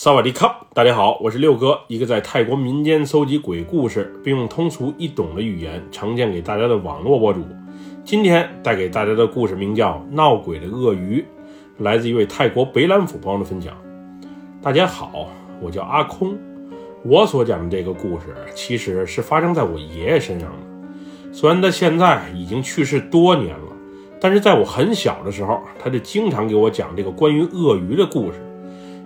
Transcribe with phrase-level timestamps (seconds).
[0.00, 7.44] 萨瓦迪卡，大家好，我是六哥，一个在泰国民间搜集鬼故事，并用通俗易懂的语言呈现给大家的网络博主。
[8.04, 11.20] 今天带给大家的故事名叫《闹鬼的鳄鱼》，
[11.82, 13.76] 来自一位泰国北兰府朋友的分享。
[14.62, 15.26] 大家好，
[15.60, 16.38] 我叫阿空。
[17.02, 21.32] 我所讲的这个故事，其实是发生在我爷爷身上的。
[21.32, 23.72] 虽然他现在已经去世多年了，
[24.20, 28.38] 但是在我很小的时候，他就经常给我讲这个关于鳄鱼的故事。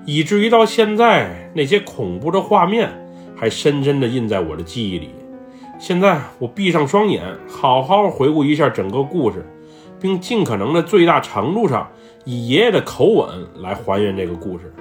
[0.05, 2.91] 以至于到现在，那些恐怖的画面
[3.37, 5.11] 还深深地印在我的记忆里。
[5.79, 9.45] 现在我闭上双眼，好好回顾一下整个故事，
[10.01, 11.89] 并尽可能的最大程度上
[12.25, 13.29] 以爷爷的口吻
[13.63, 14.73] 来还原这个故事。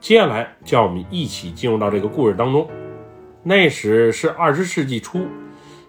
[0.00, 2.66] 接下来，叫我们一起进入到这个故事当中。
[3.42, 5.26] 那时是二十世纪初，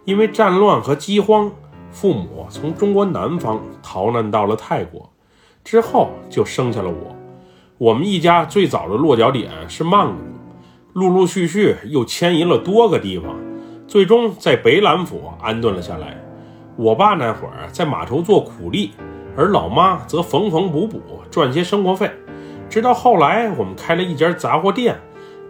[0.03, 1.51] 因为战乱和饥荒，
[1.91, 5.09] 父母从中国南方逃难到了泰国，
[5.63, 7.15] 之后就生下了我。
[7.77, 10.13] 我们一家最早的落脚点是曼谷，
[10.93, 13.35] 陆陆续续又迁移了多个地方，
[13.85, 16.17] 最终在北兰府安顿了下来。
[16.77, 18.91] 我爸那会儿在码头做苦力，
[19.35, 22.09] 而老妈则缝缝补补赚些生活费。
[22.69, 24.95] 直到后来，我们开了一家杂货店，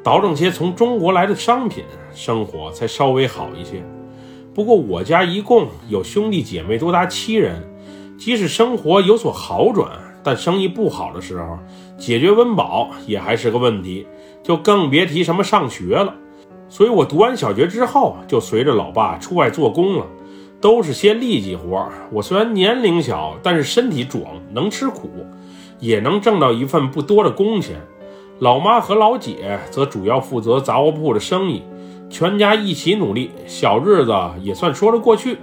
[0.03, 3.83] 倒腾些从中国来的商品，生活才稍微好一些。
[4.51, 7.61] 不过我家一共有兄弟姐妹多达七人，
[8.17, 9.91] 即使生活有所好转。
[10.25, 11.59] 但生意不好的时候，
[11.99, 14.07] 解决温饱也还是个问题，
[14.41, 16.15] 就更别提什么上学了。
[16.67, 20.05] 所以我读完小学之后，就随着老爸出外做工了，
[20.59, 21.87] 都是些力气活。
[22.11, 25.11] 我虽然年龄小，但是身体壮，能吃苦，
[25.79, 27.75] 也能挣到一份不多的工钱。
[28.39, 31.61] 老妈和老姐则主要负责杂货铺的生意，
[32.09, 35.37] 全家一起努力，小日子也算说得过去。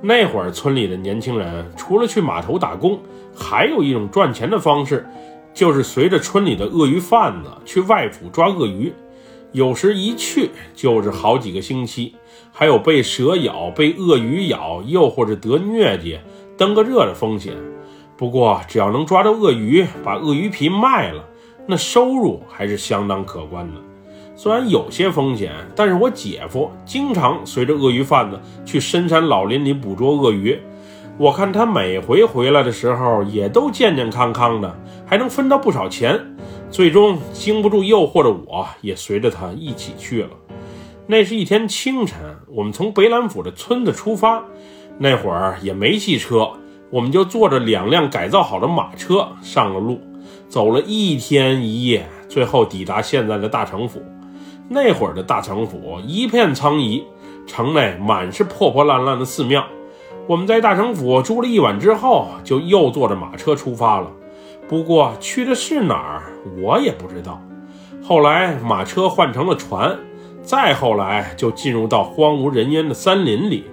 [0.00, 2.98] 那会儿村里的年轻人除了去码头打工，
[3.34, 5.06] 还有一种赚钱的方式，
[5.52, 8.92] 就是随着村里的鳄鱼贩子去外府抓鳄鱼，
[9.52, 12.14] 有时一去就是好几个星期，
[12.52, 16.18] 还有被蛇咬、被鳄鱼咬，又或者得疟疾、
[16.56, 17.54] 登个热的风险。
[18.16, 21.24] 不过只要能抓到鳄鱼，把鳄鱼皮卖了，
[21.66, 23.80] 那收入还是相当可观的。
[24.36, 30.58] 虽然有些风险，但是我姐夫经常随着鳄鱼贩子去深山老林里捕捉鳄鱼。
[31.16, 34.76] 我看他每回回来的时候，也都健健康康的，
[35.06, 36.20] 还能分到不少钱。
[36.72, 40.30] 最终经不住诱惑的我，也随着他一起去了。
[41.06, 44.42] 那是一天清晨，我们从北兰府的村子出发，
[44.98, 46.50] 那会儿也没汽车，
[46.90, 50.00] 我们就坐着两辆改造好的马车上了路，
[50.48, 54.02] 走了一天一夜，最后抵达现在的大城府。
[54.68, 57.04] 那会儿的大城府一片苍夷，
[57.46, 59.64] 城内满是破破烂烂的寺庙。
[60.26, 64.10] 我们在大城府住了一晚之后，就又坐着马车出发了。
[64.66, 66.22] 不过去的是哪儿，
[66.62, 67.42] 我也不知道。
[68.02, 69.98] 后来马车换成了船，
[70.42, 73.64] 再后来就进入到荒无人烟的森林里，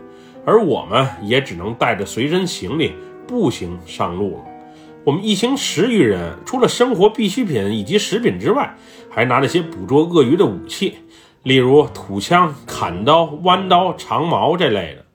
[0.46, 2.92] 而我们也只能带着随身行李
[3.26, 4.44] 步行上路了。
[5.06, 8.76] 我们一行十余人，除了生活必需品以及食品之外，
[9.10, 10.96] 还拿了些捕捉鳄鱼的武器，
[11.44, 15.06] 例如土枪、砍刀、弯刀、长矛这类的。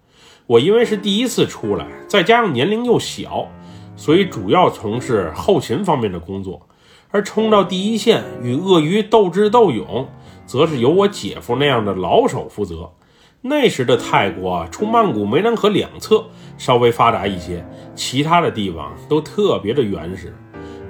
[0.47, 3.49] 我因为是第一次出来，再加上年龄又小，
[3.97, 6.69] 所以主要从事后勤方面的工作。
[7.11, 10.06] 而冲到第一线与鳄鱼斗智斗勇，
[10.45, 12.93] 则是由我姐夫那样的老手负责。
[13.43, 16.25] 那时的泰国，除曼谷湄南河两侧
[16.59, 17.65] 稍微发达一些，
[17.95, 20.37] 其他的地方都特别的原始。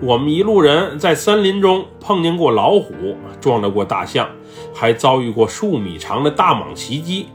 [0.00, 4.28] 我们一路人在森林中碰见过老虎，撞到过大象，
[4.74, 7.28] 还遭遇过数米长的大蟒袭击。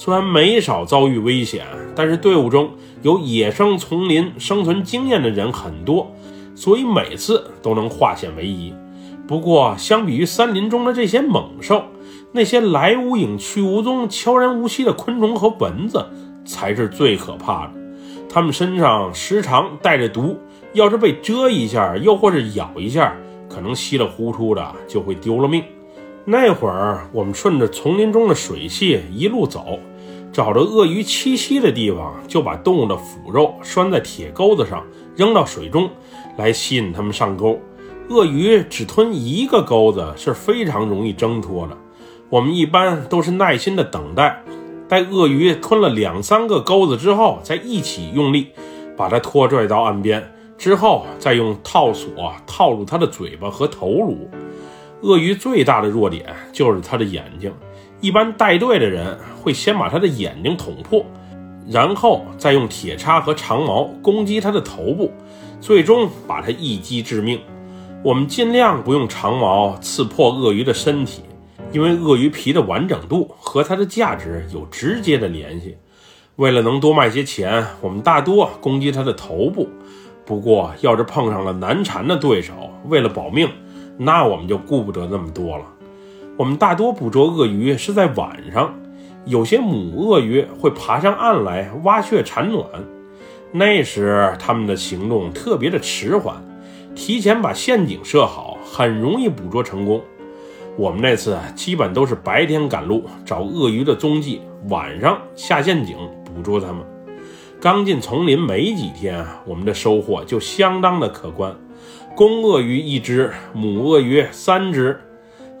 [0.00, 1.66] 虽然没少遭遇危险，
[1.96, 2.70] 但是队伍中
[3.02, 6.14] 有野生丛林生存经验的人很多，
[6.54, 8.72] 所以每次都能化险为夷。
[9.26, 11.82] 不过，相比于森林中的这些猛兽，
[12.30, 16.06] 那些来无影去无踪、悄然无息的昆虫和蚊子
[16.44, 17.72] 才是最可怕的。
[18.28, 20.38] 它们身上时常带着毒，
[20.74, 23.16] 要是被蛰一下，又或是咬一下，
[23.48, 25.64] 可能稀里糊涂的就会丢了命。
[26.30, 29.78] 那会儿，我们顺着丛林中的水系一路走，
[30.30, 34.84] 找着鳄鱼栖息的地方，就把动物的腐肉拴在铁钩子上，
[35.16, 35.88] 扔到水中，
[36.36, 37.58] 来吸引它们上钩。
[38.10, 41.74] 鳄鱼只吞一个钩子是非常容易挣脱的。
[42.28, 44.42] 我们一般都是耐心的等待，
[44.86, 48.48] 待鳄鱼吞了两三个钩子之后，再一起用力
[48.98, 52.10] 把它拖拽到岸边，之后再用套索
[52.46, 54.28] 套住它的嘴巴和头颅。
[55.02, 57.52] 鳄鱼最大的弱点就是它的眼睛，
[58.00, 61.04] 一般带队的人会先把它的眼睛捅破，
[61.68, 65.12] 然后再用铁叉和长矛攻击它的头部，
[65.60, 67.40] 最终把它一击致命。
[68.02, 71.22] 我们尽量不用长矛刺破鳄鱼的身体，
[71.72, 75.76] 因为鳄鱼皮的完整度和它的价值有直接的联系。
[76.36, 79.68] 为了能多卖些钱，我们大多攻击它的头部。
[80.24, 82.52] 不过，要是碰上了难缠的对手，
[82.86, 83.48] 为了保命，
[83.98, 85.64] 那我们就顾不得那么多了。
[86.36, 88.72] 我们大多捕捉鳄鱼是在晚上，
[89.24, 92.64] 有些母鳄鱼会爬上岸来挖穴产卵，
[93.50, 96.36] 那时它们的行动特别的迟缓，
[96.94, 100.00] 提前把陷阱设好，很容易捕捉成功。
[100.76, 106.76] 我们那次基本都是白天赶路找鳄鱼的踪迹，晚上下陷阱捕捉它们。
[107.60, 111.52] 刚进丛林没几天，我们的收获就相当的可观，
[112.18, 114.98] 公鳄鱼一只，母鳄鱼三只。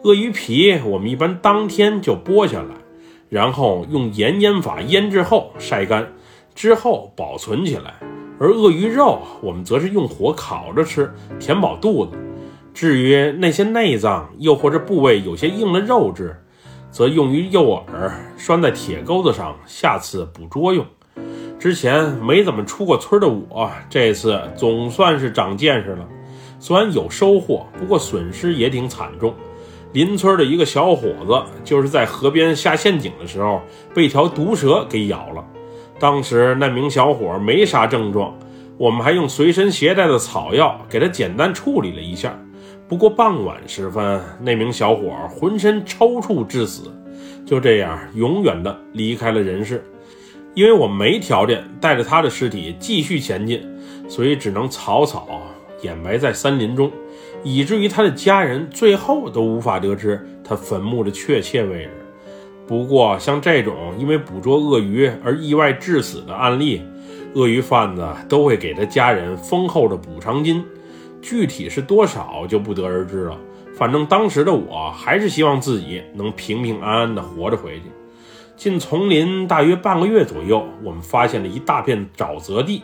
[0.02, 2.74] 鳄鱼皮我们一般当天就剥下来，
[3.28, 6.14] 然后用盐腌法腌制后晒干，
[6.56, 7.94] 之后保存起来。
[8.40, 12.18] 而鳄鱼肉我们则是用火烤着吃，填饱肚子。
[12.74, 16.42] 至于那些内脏，又或者部位有些硬的肉质，
[16.90, 20.84] 则用于诱饵，拴在铁钩子上，下次捕捉用。
[21.56, 26.04] 之前没怎么出过村的我，这次总算是长见识了。
[26.58, 29.34] 虽然有收获，不过损失也挺惨重。
[29.92, 33.62] 邻村的一个小伙子，就是在河边下陷阱的时候，
[33.94, 35.44] 被条毒蛇给咬了。
[35.98, 38.36] 当时那名小伙没啥症状，
[38.76, 42.38] 我们还用随身携带的草药给他简单处理了一下。
[42.86, 46.90] 不过傍晚时分，那名小伙浑身抽搐致死，
[47.44, 49.84] 就这样永远的离开了人世。
[50.54, 53.62] 因为我没条件带着他的尸体继续前进，
[54.08, 55.26] 所以只能草草
[55.82, 56.90] 掩埋在森林中。
[57.44, 61.90] 以至于他的家人最后都无法得知他坟墓的确切位置。
[62.66, 66.82] 不过，像这种因为捕捉鳄鱼而意外致死的案例，
[67.34, 70.64] 鳄鱼贩子都会给他家人丰厚的补偿金，
[71.22, 73.38] 具体是多少就不得而知了。
[73.74, 77.84] 反正当时的我还是希望自己能平平安安的活着回去。
[78.56, 82.82] 进丛林大约半个月左右，我们发现了一大片沼泽地，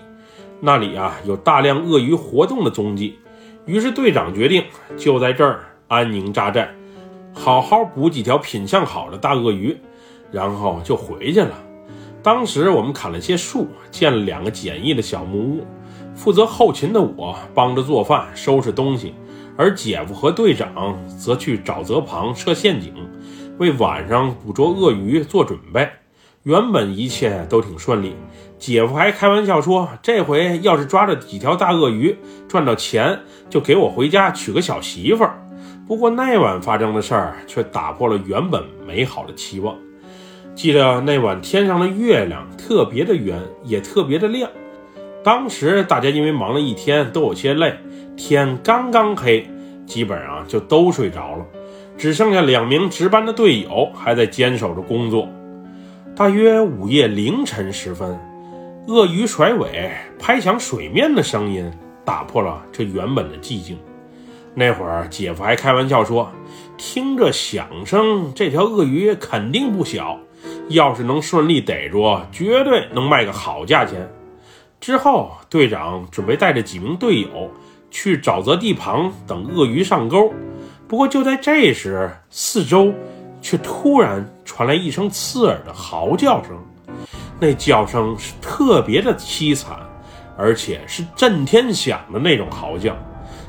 [0.61, 3.19] 那里啊有大量鳄鱼活动的踪迹。
[3.67, 4.65] 于是队长决定
[4.97, 6.75] 就在这儿安营扎寨，
[7.33, 9.77] 好好捕几条品相好的大鳄鱼，
[10.31, 11.55] 然后就回去了。
[12.23, 15.67] 当时我们砍了些树，建了两个简易的小木屋，
[16.15, 19.15] 负责后勤的我帮着做饭、收拾东西，
[19.57, 22.95] 而姐夫和队长则去沼泽旁设陷阱，
[23.59, 25.89] 为晚上捕捉鳄鱼做准备。
[26.45, 28.15] 原本一切都挺顺利。
[28.59, 32.15] 姐夫还开玩笑说：“这回要是抓着几条大鳄鱼，
[32.47, 33.19] 赚到钱
[33.49, 35.43] 就给我回家娶个小媳妇儿。”
[35.89, 39.75] 不过那晚发生的事儿却打破了原本美好的期望。
[40.55, 44.51] 记得那晚天上的月亮特别的圆，也特别的亮。
[45.23, 47.75] 当时大家因为忙了一天都有些累，
[48.17, 49.49] 天刚刚黑，
[49.87, 51.47] 基本上就都睡着了，
[51.97, 55.27] 只剩下两名值班的队友还在坚守着工作。
[56.17, 58.17] 大约午夜凌晨时分。
[58.87, 61.69] 鳄鱼甩尾拍响水面的声音
[62.05, 63.77] 打破了这原本的寂静。
[64.55, 66.31] 那会儿，姐夫还开玩笑说
[66.79, 70.17] ：“听着响声，这条鳄鱼肯定不小，
[70.69, 74.09] 要是能顺利逮住，绝对能卖个好价钱。”
[74.81, 77.51] 之后，队长准备带着几名队友
[77.91, 80.33] 去沼泽地旁等鳄鱼上钩。
[80.87, 82.95] 不过，就在这时，四周
[83.43, 84.25] 却突然
[84.55, 86.53] 传来一声刺耳的嚎叫声。
[87.41, 89.77] 那叫声是特别的凄惨，
[90.39, 92.97] 而且是震天响的那种嚎叫。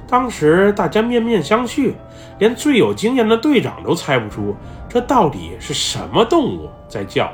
[0.08, 1.94] 当时大家面面相觑，
[2.40, 4.56] 连最有经验的队长都猜不出
[4.90, 7.32] 这到底是什么动物在叫。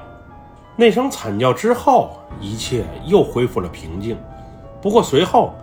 [0.76, 4.18] 那声惨叫之后，一切又恢复了平静。
[4.82, 5.56] 不过随后，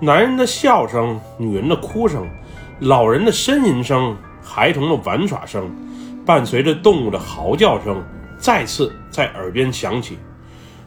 [0.00, 2.28] 男人的笑声、女人的哭声、
[2.80, 5.74] 老人的呻吟声、孩童的玩耍声，
[6.24, 8.02] 伴随着动物的嚎叫声，
[8.38, 10.18] 再次在耳边响起。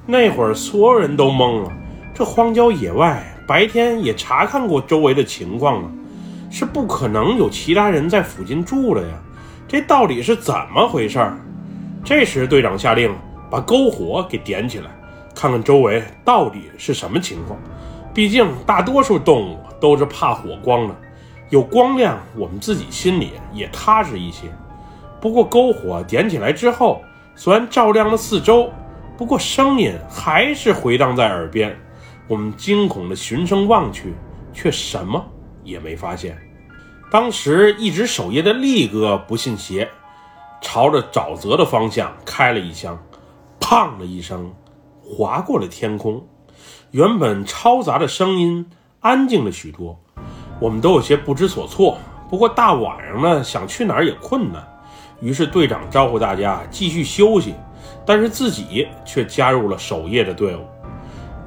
[0.06, 1.72] 那会儿，所有人都懵了。
[2.14, 5.92] 这荒郊野外，白天也查看过周围的情况了，
[6.50, 9.14] 是不可能有其他人在附近住了呀。
[9.68, 11.38] 这到底是怎么回事儿？
[12.04, 13.14] 这时，队长下令
[13.52, 14.86] 把篝火给点起来，
[15.36, 17.60] 看看周围到底是什么情况。
[18.14, 20.96] 毕竟，大多数动物都是怕火光的，
[21.50, 24.48] 有光亮，我们自己心里也踏实一些。
[25.20, 27.02] 不过，篝火点起来之后，
[27.36, 28.70] 虽然照亮了四周。
[29.18, 31.76] 不过声音还是回荡在耳边，
[32.28, 34.14] 我们惊恐的循声望去，
[34.54, 35.26] 却什么
[35.64, 36.38] 也没发现。
[37.10, 39.90] 当时一直守夜的力哥不信邪，
[40.62, 42.96] 朝着沼泽的方向开了一枪，
[43.60, 44.54] 砰的一声，
[45.02, 46.24] 划过了天空。
[46.92, 48.70] 原本嘈杂的声音
[49.00, 50.00] 安静了许多，
[50.60, 51.98] 我们都有些不知所措。
[52.30, 54.62] 不过大晚上呢，想去哪儿也困难。
[55.20, 57.56] 于是队长招呼大家继续休息，
[58.06, 60.62] 但是自己却加入了守夜的队伍。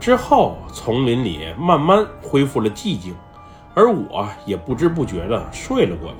[0.00, 3.14] 之后，丛林里慢慢恢复了寂静，
[3.74, 6.14] 而我也不知不觉地睡了过去。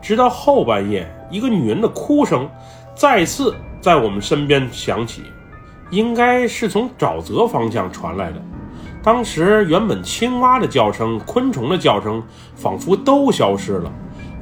[0.00, 2.48] 直到后半夜，一个女人的哭声
[2.94, 5.22] 再次在我们身边响起，
[5.90, 8.40] 应该是从沼泽方向传来的。
[9.02, 12.22] 当时，原本青蛙的叫声、昆虫的叫声
[12.54, 13.90] 仿佛都消失了。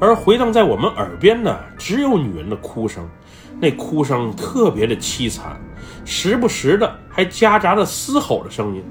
[0.00, 3.08] 而回荡在我们耳边的只有女人的哭声，
[3.60, 5.56] 那哭声特别的凄惨，
[6.04, 8.84] 时不时的还夹杂着嘶吼的声音，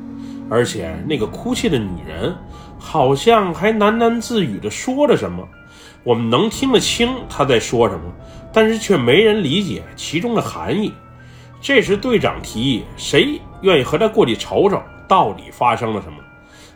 [0.49, 2.35] 而且那个哭泣的女人
[2.79, 5.47] 好像还喃喃自语的说着什么，
[6.03, 8.11] 我们能听得清她在说什么，
[8.51, 10.93] 但是却没人理解其中的含义。
[11.61, 16.17] 这时队长提议，谁愿意和他过去瞅瞅，到底发生了什么？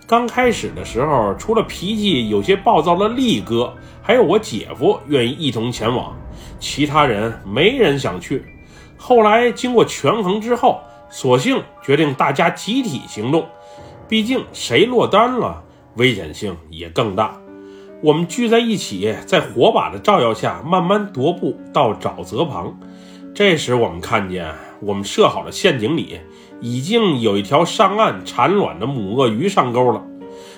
[0.07, 6.15] 刚开始的时候，除了脾气有些暴躁的力哥，还有我姐夫愿意一同前往，
[6.59, 8.45] 其他人没人想去。
[8.95, 13.45] 后来经过权衡之后，索性决定大家集体行动，
[14.07, 15.61] 毕竟谁落单了，
[15.95, 17.37] 危险性也更大。
[18.01, 22.79] 我们聚在一起，在火把的照耀下，慢慢踱步到沼泽旁。
[23.35, 26.21] 这时，我们看见我们设好的陷阱里。
[26.59, 30.03] 已经有一条上岸产卵的母鳄鱼上钩了，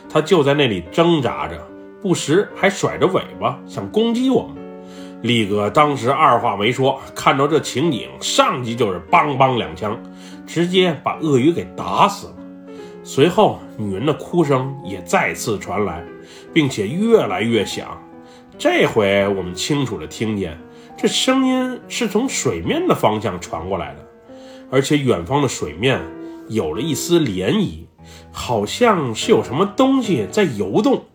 [0.09, 1.67] 它就在那里挣扎着，
[2.01, 4.55] 不时还甩着尾巴想攻击我们。
[5.21, 10.01] 力哥当时二话没说，看到这情景，上去就是梆梆两枪，
[10.47, 12.33] 直接把鳄鱼给打死了。
[13.03, 16.01] 随后，女人的哭声也再次传来，
[16.53, 18.01] 并且越来越响。
[18.57, 20.57] 这回我们清楚地听见，
[20.95, 24.08] 这声音是从水面的方向传过来的。
[24.71, 25.99] 而且远方的水面
[26.47, 27.85] 有了一丝涟漪，
[28.31, 31.05] 好像是有什么东西在游动。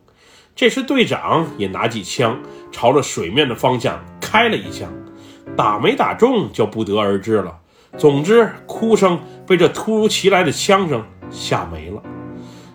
[0.57, 4.93] 这时队长也拿起枪朝着水面的方向开了一枪，
[5.57, 7.59] 打没打中就不得而知了。
[7.97, 12.03] 总之，哭声被这突如其来的枪声吓没了。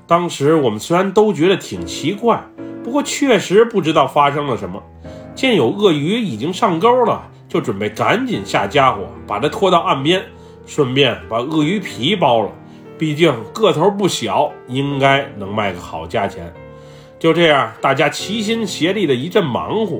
[0.07, 2.43] 当时我们虽然都觉得挺奇怪，
[2.83, 4.81] 不过确实不知道发生了什么。
[5.35, 10.23] 见有鳄鱼已经上钩了，就准备赶紧下家伙，把它拖到岸边。
[10.69, 12.51] 顺便把鳄鱼皮包了，
[12.95, 16.53] 毕竟个头不小，应该能卖个好价钱。
[17.17, 19.99] 就这样，大家齐心协力的一阵忙活。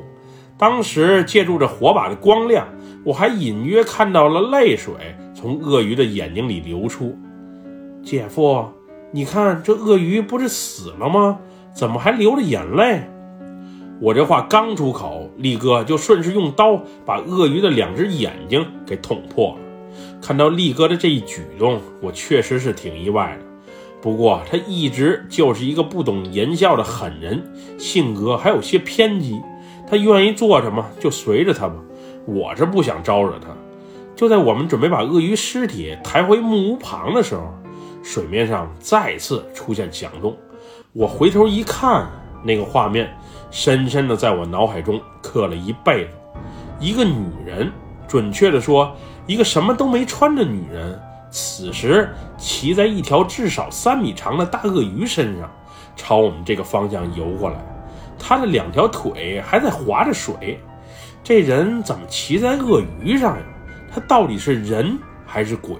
[0.60, 2.68] 当时借助着火把的光亮，
[3.04, 4.94] 我还隐约看到了泪水
[5.34, 7.18] 从鳄鱼的眼睛里流出。
[8.04, 8.64] 姐夫，
[9.12, 11.40] 你看这鳄鱼不是死了吗？
[11.74, 13.02] 怎么还流着眼泪？
[14.00, 19.69] 我这话刚出口，力哥就顺势用刀把鳄鱼的两只眼睛给捅破了。
[20.22, 23.46] 看到力哥的这一举动，我确实是挺意外的。
[24.02, 27.44] 不过他一直就是一个不懂言笑的狠人，
[27.78, 29.42] 性格还有些偏激。
[29.90, 31.76] 他愿意做什么就随着他吧，
[32.26, 33.48] 我是不想招惹他。
[34.16, 37.54] 就在我们准备把鳄鱼尸体抬回木屋旁的时候，
[38.04, 40.38] 水面上再次出现响动。
[40.94, 42.08] 我回头一看，
[42.44, 43.10] 那个画面
[43.52, 46.12] 深深的在我脑海中刻了一辈子。
[46.80, 47.72] 一个女人，
[48.08, 48.96] 准确的说。
[49.30, 55.48] 一个什么都没穿的女人，此时骑在一条至少三米长的大鳄鱼身上，
[55.96, 57.64] 朝我们这个方向游过来。
[58.18, 60.60] 她的两条腿还在划着水。
[61.24, 63.44] 这人怎么骑在鳄鱼上呀？
[63.94, 65.76] 他到底是人还是鬼？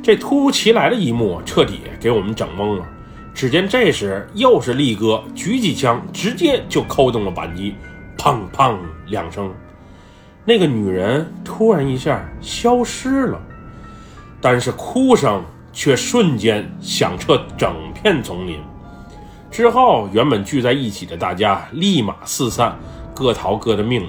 [0.00, 2.86] 这突如其来的一幕彻底给我们整懵了。
[3.34, 7.74] 只见这时又是力哥举起枪，直接就扣动了扳机，
[8.16, 9.52] 砰砰两声。
[10.48, 13.38] 那个女人突然一下消失了，
[14.40, 18.58] 但是哭声却瞬间响彻整片丛林。
[19.50, 22.74] 之后，原本聚在一起的大家立马四散，
[23.14, 24.08] 各逃各的命。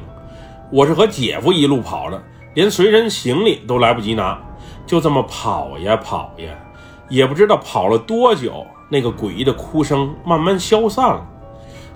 [0.72, 4.40] 我是和姐夫一路跑的，连随身行李都来不及拿，
[4.86, 6.54] 就这么跑呀跑呀，
[7.10, 11.22] 也不知道跑了多久，那个诡异的哭声慢慢消散了，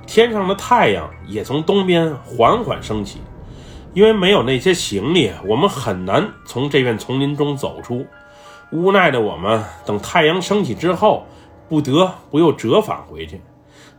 [0.06, 3.22] 天上的太阳也从东边缓缓升起。
[3.94, 8.06] 因为没有那些行李，我们很难从这片丛林中走出。
[8.72, 11.28] 无奈的我们，等太阳升起之后，
[11.70, 13.40] 不得不又折返回去。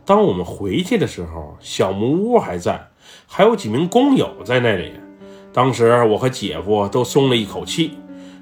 [0.03, 2.89] 当我们回去的时候，小木屋还在，
[3.25, 4.91] 还有几名工友在那里。
[5.53, 7.97] 当时我和姐夫都松了一口气，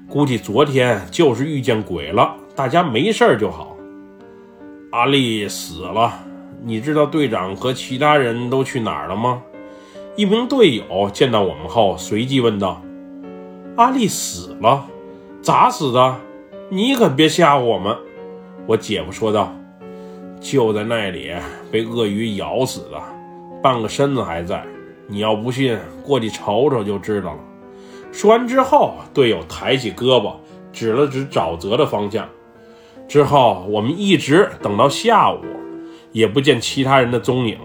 [0.08, 3.76] 估计昨天就是遇见鬼了，大家没事就好。
[4.90, 6.12] 阿丽死了，
[6.64, 9.40] 你知道队长和其他人都去哪儿了吗？
[10.16, 12.80] 一名队友见到我们后，随即问道
[13.76, 14.86] ：“阿丽死了，
[15.42, 16.16] 咋死的？
[16.70, 17.96] 你可别吓唬我们。”
[18.64, 19.52] 我姐夫说道
[20.40, 21.32] ：“就在那里
[21.72, 23.02] 被鳄鱼咬死的，
[23.60, 24.64] 半个身子还在。
[25.08, 27.40] 你要不信，过去瞅瞅就知道了。
[28.12, 30.34] 说完之后，队友抬起胳膊
[30.72, 32.28] 指了指沼泽的方向。
[33.08, 35.40] 之后我们一直等到下午，
[36.12, 37.58] 也不见其他人的踪影。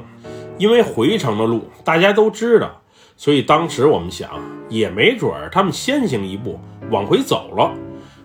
[0.59, 2.69] 因为回城的路大家都知道，
[3.15, 4.29] 所以当时我们想，
[4.67, 6.59] 也没准儿他们先行一步
[6.91, 7.71] 往回走了。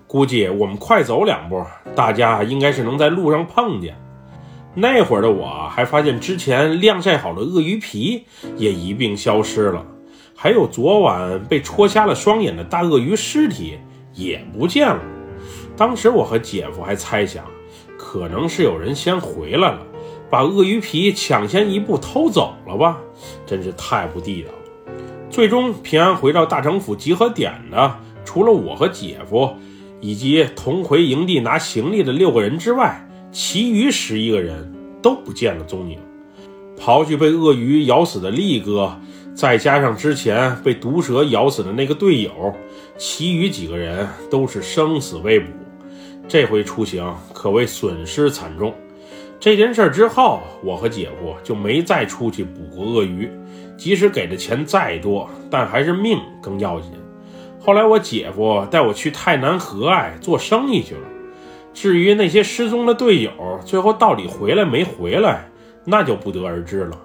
[0.07, 1.65] 估计我们快走两步，
[1.95, 3.97] 大家应该是能在路上碰见。
[4.75, 8.27] 那会儿的我还发现，之前晾晒好的鳄鱼皮
[8.57, 9.87] 也一并消失了，
[10.35, 13.79] 还有昨晚被戳瞎了双眼的大鳄鱼尸体
[14.13, 15.01] 也不见了。
[15.77, 17.45] 当时我和姐夫还猜想，
[17.97, 19.79] 可能是有人先回来了。
[20.35, 22.99] 把鳄鱼皮抢先一步偷走了吧，
[23.47, 24.93] 真是太不地道了。
[25.31, 29.55] 最终平安回到大城府集合点的，除了我和姐夫，
[30.01, 36.01] 以及同回营地拿行李的六个人之外，其余十一个人都不见了踪影。
[36.77, 38.99] 刨去被鳄鱼咬死的力哥，
[39.37, 42.53] 再加上之前被毒蛇咬死的那个队友，
[42.99, 45.47] 其余几个人都是生死未卜。
[46.27, 48.75] 这回出行可谓损失惨重。
[49.45, 53.31] 这件事之后，我和姐夫就没再出去捕过鳄鱼。
[53.77, 56.91] 即使给的钱再多，但还是命更要紧。
[57.61, 61.03] 后来我姐夫带我去泰南和爱做生意去了。
[61.75, 63.31] 至于那些失踪的队友，
[63.67, 65.47] 最后到底回来没回来，
[65.85, 66.99] 那就不得而知了。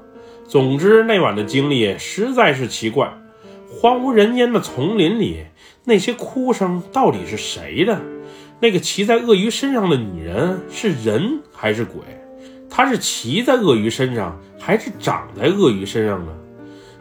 [0.47, 3.11] 总之，那晚的经历实在是奇怪。
[3.69, 5.43] 荒无人烟的丛林里，
[5.83, 7.99] 那些哭声到底是谁的？
[8.61, 11.99] 那个骑在鳄鱼身上的女人是人还是鬼？
[12.69, 16.31] 他是骑在鳄鱼身上，还是长在鳄鱼身上呢？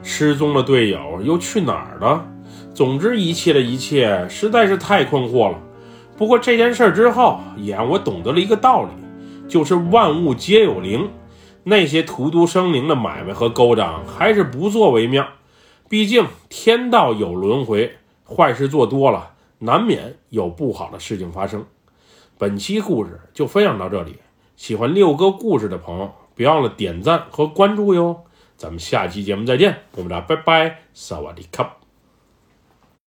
[0.03, 2.25] 失踪的队友又去哪儿了？
[2.75, 5.59] 总之，一切的一切实在是太困惑了。
[6.17, 8.91] 不过这件事之后，也让我懂得了一个道理，
[9.49, 11.11] 就是万物皆有灵。
[11.65, 15.29] 那些荼毒生灵的买卖和勾当，还是不做为妙。
[15.89, 21.67] 毕竟天道有轮回，坏事做多了，难免有不好的事情发生。
[22.39, 24.17] 本期故事就分享到这里。
[24.59, 28.25] 喜欢六哥故事的朋友，别忘了点赞和关注哟！
[28.57, 31.77] 咱们下期节目再见，我们俩拜拜，萨瓦迪卡。